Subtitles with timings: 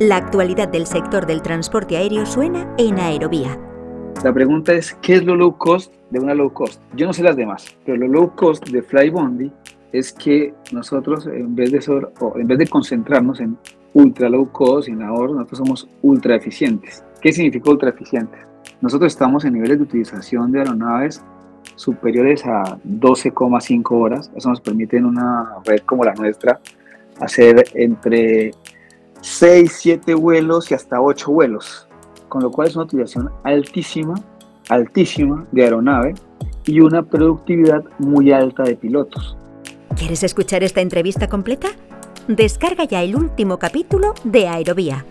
[0.00, 3.58] La actualidad del sector del transporte aéreo suena en Aerovía.
[4.24, 6.80] La pregunta es, ¿qué es lo low cost de una low cost?
[6.96, 9.52] Yo no sé las demás, pero lo low cost de Flybondi
[9.92, 12.02] es que nosotros, en vez de,
[12.36, 13.58] en vez de concentrarnos en
[13.92, 17.04] ultra low cost y en ahorro, nosotros somos ultra eficientes.
[17.20, 18.40] ¿Qué significa ultra eficientes?
[18.80, 21.22] Nosotros estamos en niveles de utilización de aeronaves
[21.76, 24.30] superiores a 12,5 horas.
[24.34, 26.58] Eso nos permite en una red como la nuestra
[27.20, 28.52] hacer entre
[29.20, 31.86] 6, 7 vuelos y hasta 8 vuelos,
[32.28, 34.14] con lo cual es una utilización altísima,
[34.68, 36.14] altísima de aeronave
[36.64, 39.36] y una productividad muy alta de pilotos.
[39.96, 41.68] ¿Quieres escuchar esta entrevista completa?
[42.28, 45.04] Descarga ya el último capítulo de Aerovía